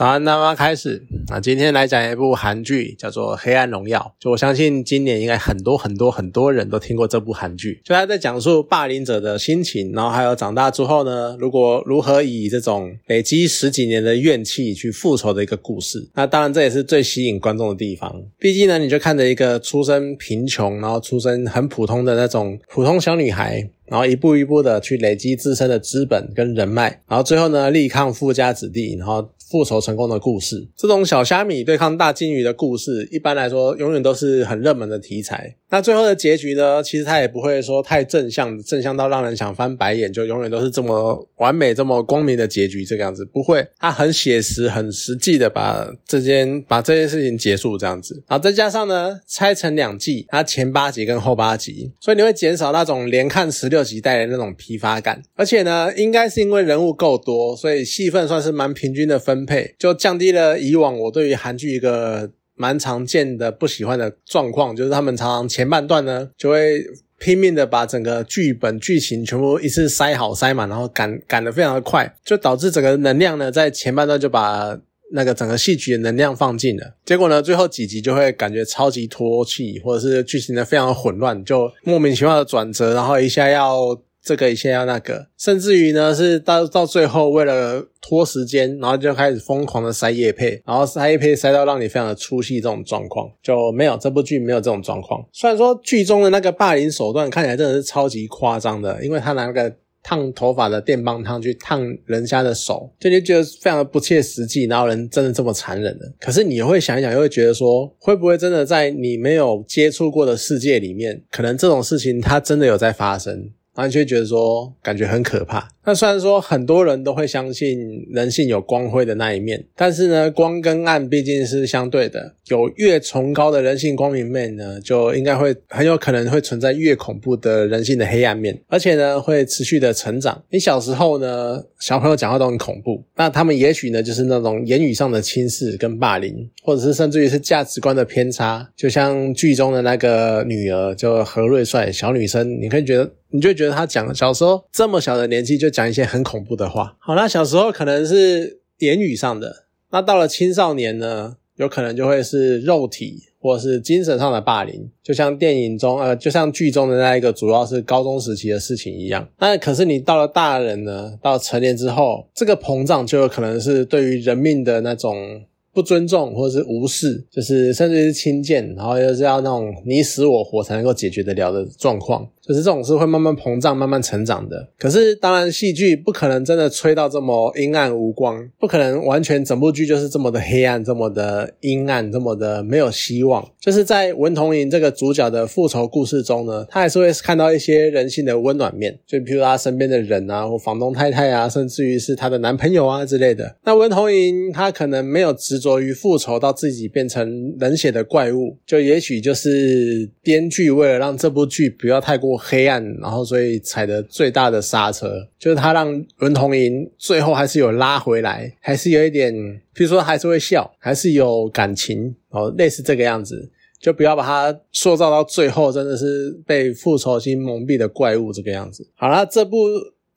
[0.00, 1.02] 早安，大妈开始。
[1.28, 4.14] 那今天来讲一部韩剧，叫做《黑暗荣耀》。
[4.22, 7.82] 就我相信今年应该很多很多很多人都听过这部韩剧。
[7.84, 16.08] 就他在讲述霸凌者的心情，然后还有长大之后呢，如果如何以这种累积十几年的怨气去复仇的一个故事。
[16.14, 18.22] 那当然这也是最吸引观众的地方。
[18.38, 23.68] 毕竟呢，你就看着一个出身贫穷，然后出身很普通的那种普通小女孩。
[23.90, 29.28] 然后一步一步的去累积自身的资本跟人脉，然后最后呢，力抗富家子弟，然后。
[29.50, 35.56] 复仇成功的故事，这种小虾米对抗大金鱼的故事，一般来说永远都是很热门的题材。
[35.70, 36.82] 那最后的结局呢？
[36.82, 43.24] 其实它也不会说太正向，正向到让人想翻白眼，就永远都是这么完美、这么光明的结局这个样子。
[43.24, 48.20] 不会，它很写实、很实际的把这件把这件事情结束这样子。
[48.26, 55.22] 然后再加上呢，拆成两季，它前八集跟后八集，所以你会减少那种连看十六集带来那种疲乏感。
[55.36, 59.20] 而且呢，应该是因为人物够多，所以戏份算是蛮平均的。
[59.20, 62.30] 分配就降低了以往我对于韩剧一个
[62.60, 66.84] 蛮常见的不喜欢的状况，就是他们常常前半段呢就会
[67.18, 74.78] 拼命的把整个剧本剧情全部一次塞好塞满，然后赶赶得非常的快，就导致整个能量呢在前半段就把
[75.12, 83.98] 那个整个戏曲的能量放尽了，结果呢最后几集就会感觉超级拖气，或者是剧情呢非常混乱，就莫名其妙的转折，然后一下要。
[84.22, 95.24] 这个一下要那个，甚至于呢是到到最后为了拖时间，然后就开始疯狂的塞叶配，然后塞叶配塞到让你非常的出戏，这种状况就没有这部剧没有这种状况。
[95.32, 106.10] 虽然说剧中的那个霸凌手段看起来真的是超级夸张的，因为他拿那个烫头发的电棒烫去烫人家的手，就就觉得非常的不切实际，然后人真的这么残忍的？
[106.18, 113.50] 可是你会想一想，又会觉得说，会不会真的在你没有接触过的世界里面，可能这种事情它真的有在发生？
[113.80, 115.66] 然后就会觉得说，感觉很可怕。
[115.84, 122.34] 那虽然说很多人都会相信人性有光辉的那一面，但是呢，光跟暗毕竟是相对的。
[122.48, 130.42] 有越崇高的人性光明面呢，就应该会很有可能会存在越恐怖的人性的黑暗面，而且呢，会持续的成长。
[130.50, 138.68] 你小时候呢，小朋友讲话都很恐怖，那他们也许呢，就是那种言语上的轻视跟霸凌，或者是甚至于是价值观的偏差。
[138.76, 143.10] 就像剧中的那个女儿，就何瑞帅小女生，你可以觉得。
[143.32, 146.96] 你就觉得她讲小时候这么小的年纪就讲一些很恐怖的话。
[146.98, 159.28] 好那小时候可能是言语上的，那到了青少年呢，有可能就会是肉体或是精神上的霸凌，就像电影中呃，就像剧中的那一个主要是高中时期的事情一样。
[159.38, 165.42] 那可是你到了大人呢，到成年之后，这个膨胀就有可能是对于人命的那种。
[165.72, 174.68] 不尊重或者是无视，就是甚至是轻贱，然后又是要那种你死我活才能够解决得了的状况，就是这种是会慢慢膨胀、慢慢成长的。
[174.76, 183.48] 可是当然，戏剧不可能真的吹到这么阴暗无光，不可能完全整部剧就是这么的黑暗、这么的阴暗、这么的没有希望。
[183.60, 193.54] 就是在文童莹这个主角的复仇故事中呢，他还是会看到一些人性的温暖面，就比如他身边的人啊，或房东太太啊，甚至于是他的男朋友啊之类的。
[193.64, 195.60] 那文童莹他可能没有执。
[195.60, 209.32] 着于复仇到自己变成冷血的怪物，就也许就是编剧为了让这部剧不要太过黑暗，然后所以踩的最大的刹车，就是他让文童莹最后还是有拉回来，还是有一点，
[209.72, 218.86] 比如说还是会笑，还是有感情哦，类似这个样子，就不要把它塑造到最后真的是被复仇心蒙蔽的怪物这个样子。
[218.94, 219.56] 好了，这部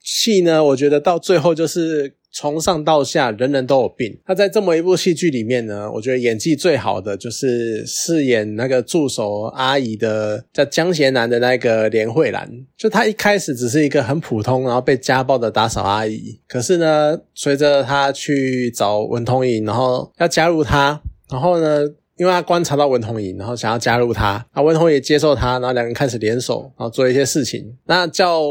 [0.02, 2.16] 戏呢，我觉得到最后就是。
[2.34, 4.20] 从上到下，人人都有病。
[4.26, 12.50] 他在这么一部戏剧里面呢，我觉得演技最好的就是饰演那个助手阿姨的叫江贤南的那个连慧兰。
[12.76, 16.40] 就她一开始只是一个很普通，然后被家暴的打扫阿姨。
[16.48, 21.00] 可是呢，随着她去找文通颖，然后要加入他，
[21.30, 27.78] 然后呢，因为他观察到文通颖，然后想要加入他，啊，文通也接受他，然后两人开始联手，然后做一些事情。
[27.86, 28.44] 那叫。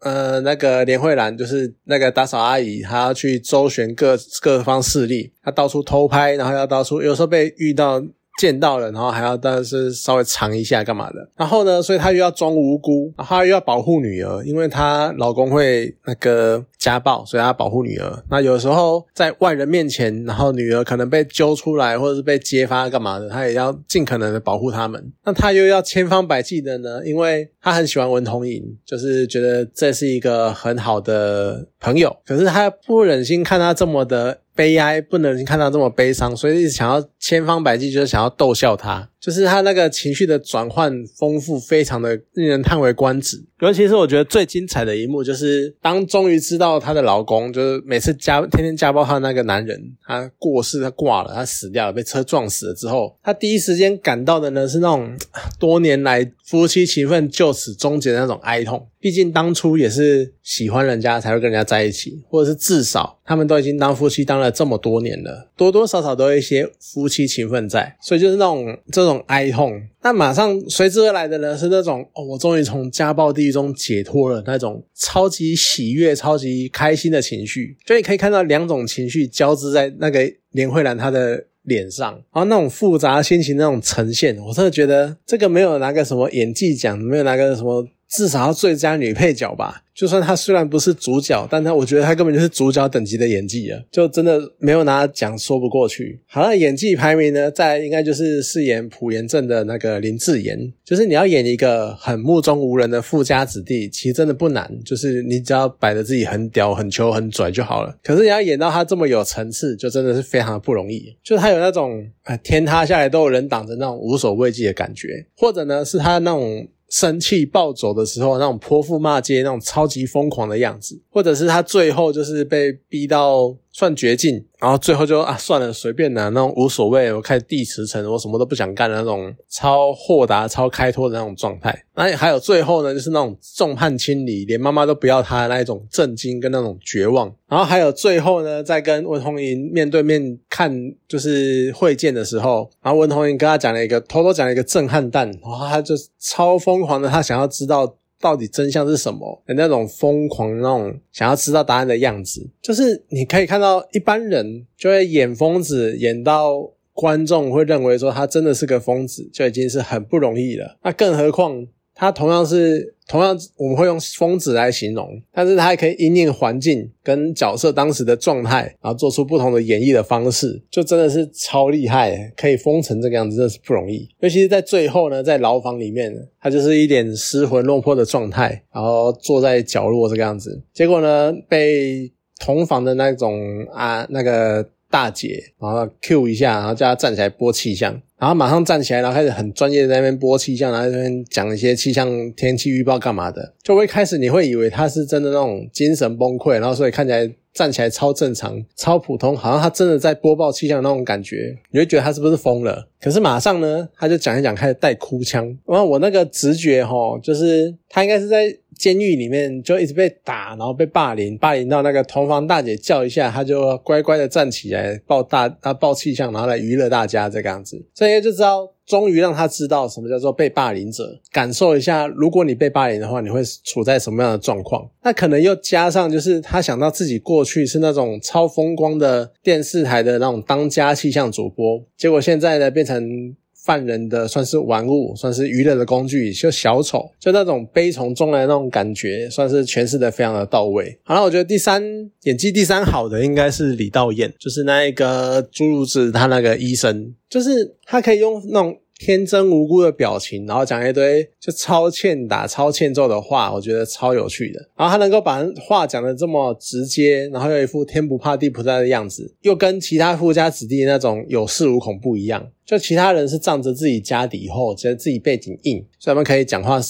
[0.00, 8.02] 呃，那个连慧兰就是那个打扫阿姨，她要去周旋各各方势力，她到处偷拍，然后要到处，有时候被遇到。
[8.36, 11.28] 见到了，然后还要但是稍微藏一下干嘛的？
[11.36, 18.22] 然后呢，所以她又要装无辜，然后又要保护女儿，因为她老公会那个家暴，所以她保护女儿。
[18.30, 25.12] 那有时候在外人面前，然后女儿可能被揪出来，或者是被揭发干嘛的，她也要尽可能的保护他们。
[25.24, 34.40] 那她又要千方百计的呢，因为她很喜欢文童颖，就是觉得这是一个很好的朋友，可是她不忍心看她这么的。
[34.56, 39.10] 悲哀不能看到这么悲伤，所以一直想要千方百计，就是想要逗笑他。
[39.20, 43.42] 就是他那个情绪的转换丰富，非常的令人叹为观止。
[43.60, 55.16] 尤其是我觉得最精彩的一幕，就是当终于知道她的老公就是每次家天天家暴她那个男人，他过世，他挂了，他死掉了，被车撞死了之后，他第一时间感到的呢是那种
[55.58, 58.86] 多年来夫妻情分就此终结的那种哀痛。
[59.00, 69.80] 毕竟当初也是喜欢人家才会跟人家在一起，或者是至少他们都已经当夫妻当了这么多年了，多多少少都有一些夫妻情分在，所以就是那种这种哀痛。
[70.02, 77.76] 那马上随之而来的呢是那种哦，我终于从家暴地狱中解脱了，那种超级喜悦、超级开心的情绪。
[77.86, 80.20] 所以可以看到两种情绪交织在那个
[80.52, 87.86] 连慧兰她的脸上，然后那种复杂心情那种呈现，我真的觉得这个没有拿个什么演技奖，没有拿个什么。
[88.08, 89.82] 至少要最佳女配角吧。
[89.94, 96.20] 就算她虽然不是主角，但她我觉得她根本就是主角等级的演技啊，就真的没有拿奖说不过去。
[96.26, 100.70] 好了，演技排名呢，在应该就是饰演朴妍正的那个林志妍。
[100.84, 107.96] 就是你要演一个很目中无人的富家子弟，其实真的不难，就是你只要摆的自己很屌、很球、很拽就好了。
[108.04, 111.16] 可是你要演到他这么有层次，就真的是非常的不容易。
[111.24, 112.06] 就是他有那种
[112.42, 116.68] 天塌下来都有人挡着那种无所畏惧的感觉，或者呢是他那种。
[116.88, 123.56] 生气暴走的时候，那种泼妇骂街、那种超级疯狂的样子，或者是他最后就是被逼到。
[123.72, 131.84] 算绝境，然后最后就啊算了，随便拿那种无所谓，我开地驰骋，我什么都不想干的那种超豁达、超开拓的那种状态。
[131.94, 137.30] 那还有最后呢，就是那种众叛亲离，连妈妈都不要他的那一种震惊跟那种绝望。
[137.46, 140.74] 然后还有最后呢，在跟温红莹面对面看
[141.06, 147.96] 就是会见的时候，然后温童莹跟他讲了一个偷偷讲了一个震撼弹，然后他就超疯疯狂的，他想要知道。
[148.18, 149.42] 到底真相是什么？
[149.44, 160.78] 的那种疯狂、那种想要知道答案的样子，就是你可以看到一般人就会演疯子，演到观众会认为说他真的是个疯子，就已经是很不容易了。
[160.82, 161.66] 那更何况。
[161.98, 174.06] 他同样是同样，我们会用疯子来形容，但是他还可以因应环境跟角色当时的状态，然后做出不同的演绎的方式，就真的是超厉害，可以疯成这个样子，真的是不容易。
[174.20, 188.02] 尤其是在最后呢，在牢房里面，他就是一点失魂落魄的状态，然后坐在角落这个样子，结果呢，被同房的那种啊那个大姐，然后 Q 一下，然后叫他站起来播气象。
[188.18, 193.54] 然后马上站起来，然后开始很专业的在那边播气象，然后那边讲一些气象天气预报干嘛的。
[193.62, 201.54] 就会开始你会以为他是真的那种精神崩溃，然后所以看起来站起来超正常、超普通，好像他真的在播报气象那种感觉。
[201.70, 202.88] 你会觉得他是不是疯了？
[203.00, 205.44] 可是马上呢，他就讲一讲，开始带哭腔。
[205.66, 208.56] 然后我那个直觉哈，就是他应该是在。
[208.78, 217.84] 监狱里面就一直被打，然后被霸凌，霸凌到那个同房大姐叫一下，他就乖乖的站起来抱大啊抱气象，然后来娱乐大家这个样子。
[217.94, 224.88] 所以就知道，终于让他知道什么叫做被霸凌者，感受一下，如果你被霸凌的话，你会处在什么样的状况？
[225.02, 233.34] 那可能又加上就是他想到自己过去是那种超风光的电视台的那种当家气象主播，结果现在呢变成。
[233.66, 240.96] 犯人的算是玩物，算是娱乐的工具，就小丑，就那种悲从中来那种感觉，算是诠释的非常的到位。
[241.02, 241.82] 好了，我觉得第三
[242.22, 248.78] 演技第三好的应该是李道彦，就是那一个朱如子他那个医生，就是他可以用那种。
[248.98, 254.68] 天真无辜的表情，然后讲一堆就超欠打、超欠揍的话，我觉得超有趣的。
[254.76, 262.50] 然后他能够把话讲得这么直接，然后又一副天不怕地不怕的样子，又跟其他富家子弟那种有恃无恐不一样。
[262.64, 266.80] 就其他人是仗着自己家底厚，觉得自己背景硬，所以他们可以讲话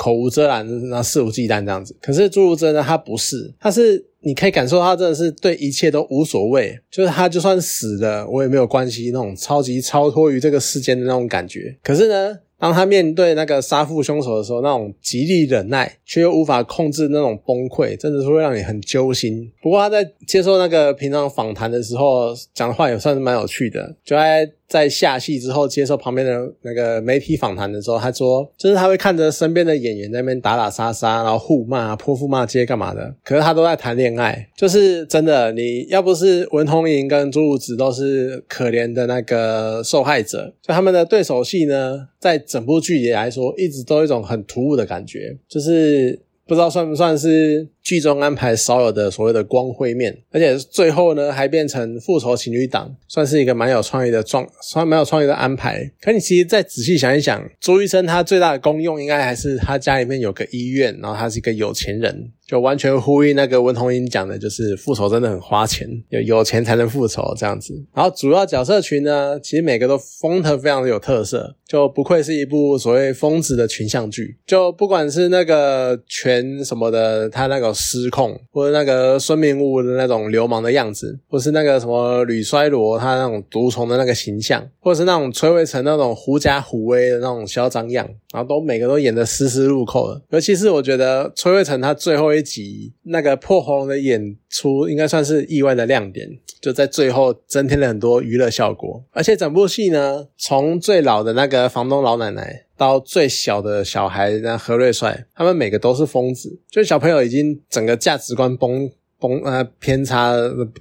[0.00, 1.94] 口无遮拦，那肆无忌惮这样子。
[2.00, 4.06] 可是朱如真呢，他不是，他是。
[4.22, 11.74] 你可以感受到他真的是对一切都无所谓，就是他就算死了我也没有关系那种超级超脱于这个世间的那种感觉。
[11.82, 19.50] 可是呢，当他面对那个杀父凶手的时候，那种极力忍耐却又无法控制那种崩溃，真的是会让你很揪心。
[19.62, 24.52] 不过他在接受那个平常访谈的时候讲的话也算是蛮有趣的，就在。
[24.70, 33.12] 在下戏之后接受旁边的那个媒体访谈的时候，他说，就是他会看着身边的演员在那边打打杀杀，然后互骂、泼妇骂街干嘛的。
[33.24, 35.50] 可是他都在谈恋爱，就是真的。
[35.50, 47.66] 你要不是文童莹跟朱如子都是可怜的那个受害者，就他们的对手戏呢，在整部剧里来说，一直都有一种很突兀的感觉，就是不知道算不算是。
[47.90, 55.90] 剧中安排少有的所谓的光辉面，而且最后呢还变成复仇情侣档，算是一个蛮有创意的状，算蛮有创意的安排。
[56.00, 62.30] 可你其实再仔细想一想，朱医生他最大的功用应该还是他家里面有个医院，然后他是一个有钱人。
[62.46, 67.72] 就完全呼应那个文童英讲的，就是复仇真的很花钱，有有钱才能复仇这样子。
[67.94, 74.36] 然后主要角色群呢，其实每个都风格非常的有特色，就不愧是一部所谓疯子的群像剧。
[74.44, 90.20] 就不管是那个权什么的，他那个失控，或者那个孙明悟的那种流氓的样子，或是那个什么吕衰罗他那种毒虫的那个形象，或者是那种崔伟成那种狐假虎威的那种嚣张样，然后都每个都演得丝丝入扣的。
[90.28, 92.44] 尤其是我觉得崔伟成他最后一。
[92.50, 96.28] 集那个破喉咙的演出应该算是意外的亮点，
[96.60, 99.00] 就在最后增添了很多娱乐效果。
[99.12, 110.32] 而且整部戏呢，从最老的那个房东老奶奶到最小的小孩那何瑞帅，他们每个都是疯子，就小朋友已经整个价值观崩崩呃偏差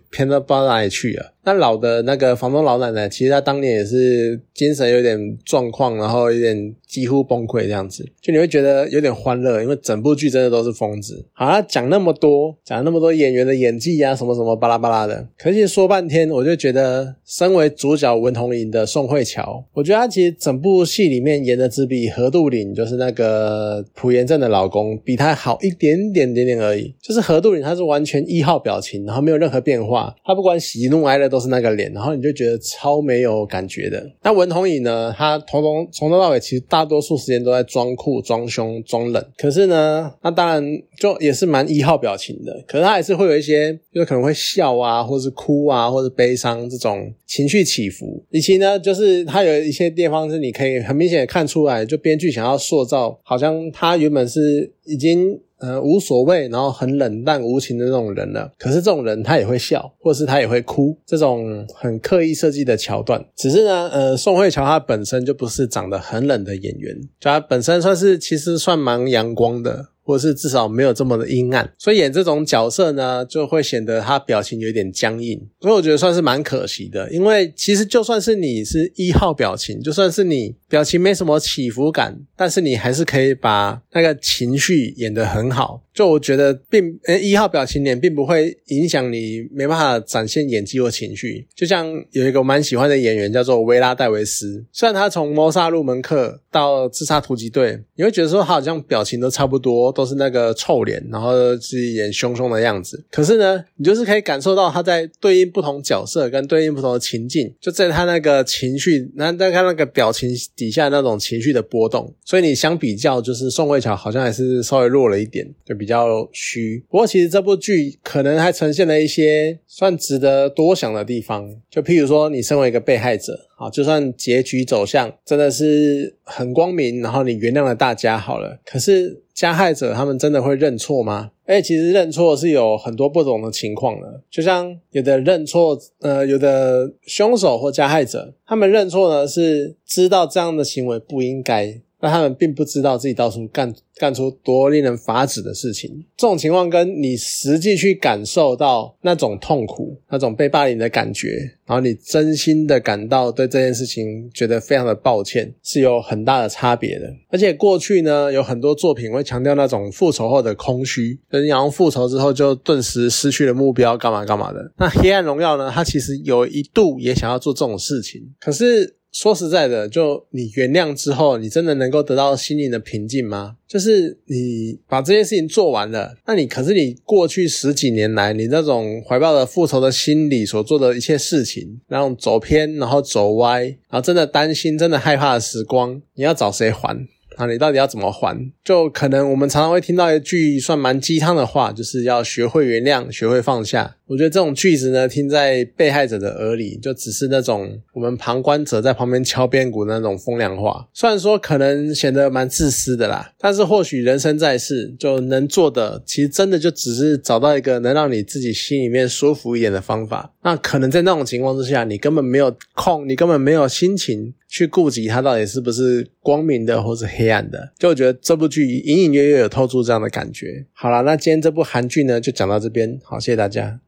[0.10, 1.34] 偏到不知道哪里去了。
[1.44, 11.26] 那老的那个房东老奶奶，其实她当年也是精神有点状况，然后有点几乎崩溃这样子，就你会觉得有点欢乐，因为整部剧真的都是疯子。
[11.32, 26.94] 好，讲那么多，讲那么多演员的演技啊，什么什么巴拉巴拉的，可是说半天，我就觉得身为主角文童莹的宋慧乔，我觉得她其实整部戏里面演的只比何杜岭，就是那个朴妍正的老公，比他好一点点点点而已。
[27.02, 31.29] 就是何杜岭他是完全一号表情，然后没有任何变化，他不管喜怒哀乐。
[31.30, 34.06] 都是那个脸，然后你就觉得超没有感觉的。
[34.24, 35.14] 那文童颖呢？
[35.18, 39.24] 他从从从头到尾，其实大多数时间都在装酷、装凶、装冷。
[39.38, 40.64] 可是呢，那当然
[40.98, 42.64] 就也是蛮一号表情的。
[42.68, 48.24] 可是他还是会有一些，就可能会笑啊，或是哭啊，或者悲伤这种情绪起伏。
[48.32, 55.40] 以及呢，就是他有一些地方是你可以很明显看出来，就编剧想要塑造，好像他原本是已经。
[55.60, 58.52] 呃，无所谓，然后很冷淡无情的那种人了。
[58.58, 63.24] 可是这种人他也会笑，或是他也会哭，这种很刻意设计的桥段。
[63.36, 69.88] 只是呢，呃，宋慧乔她本身就不是长得很冷的演员，就她本身算是其实算蛮阳光的。
[70.10, 77.08] 或是至少没有这么的阴暗，所以演这种角色呢，就会显得他表情有点僵硬，所以我觉得算是蛮可惜的。
[77.12, 85.84] 因为其实就算是你是一号表情，就算是你表情没什么起伏感，但是你还是可以把那个情绪演得很好。
[85.94, 91.46] 就我觉得，并呃一号表情脸并不会影响你没办法展现演技或情绪。
[91.54, 99.92] 就像有一个我蛮喜欢的演员叫做维拉戴维斯，虽然他从谋杀入门课到自杀突击队，你会觉得说他好像表情都差不多。
[100.00, 103.04] 都是那个臭脸，然后是演凶凶的样子。
[103.12, 112.16] 可是呢，你就是可以感受到他在对应不同角色跟对应不同的情境，就在他那个情绪，那在他那个表情底下那种情绪的波动。
[112.24, 116.82] 所以你相比较，就是宋慧乔好像还是稍微弱了一点，就比较虚。
[116.90, 123.48] 不过其实这部剧可能还呈现了一些算值得多想的地方，就譬如说，你身为一个被害者。
[123.60, 131.32] 啊，就算结局走向真的是很光明，然后你原谅了大家好了，可是加害者他们真的会认错吗？
[131.46, 141.80] 哎，其实认错是有很多不同的情况的，就像有的认错，呃，有的凶手或加害者，他们认错呢是知道这样的行为不应该。
[142.02, 157.14] 那他们并不知道自己到处干干出多令人发指的事情，这种情况跟你实际去感受到那种痛苦、那种被霸凌的感觉，然后你真心的感到对这件事情觉得非常的抱歉，是有很大的差别的。
[157.30, 164.72] 而且过去呢，有很多作品会强调那种复仇后的空虚，人然后复仇之后就顿时失去了目标，干嘛干嘛的。
[164.78, 168.96] 那《黑暗荣耀》呢，它其实有一度也想要做这种事情，可是。
[169.12, 173.56] 说实在的，就你原谅之后，你真的能够得到心灵的平静吗？
[173.68, 187.08] 就是你把这件事情做完了，那你可是你过去十几年来，你那种怀抱着复仇的心理所做的一切事情，然后走偏，然后走歪，然后真的担心、真的害怕的时光，你要找谁还？
[187.40, 188.52] 那，你到底要怎么还？
[188.66, 193.96] 就可能我们常常会听到一句算蛮鸡汤的话，就是要学会原谅，学会放下。
[194.08, 200.86] 我觉得这种句子呢，听在被害者的耳里，就只是那种我们旁观者在旁边敲边鼓的那种风凉话。
[200.94, 210.34] 虽然说可能显得蛮自私的啦，但是或许人生在世，就能做的，其实真的就只是找到一个能让你自己心里面舒服一点的方法。
[210.42, 217.72] 那可能在那种情况之下，你根本没有空，你根本没有心情去顾及它到底是不是光明的或是黑暗的。
[217.78, 220.66] 就我觉得这部剧隐隐约约有透出这样的感觉。
[220.74, 223.00] 好了，那今天这部韩剧呢，就讲到这边。
[223.04, 223.80] 好，谢谢大家。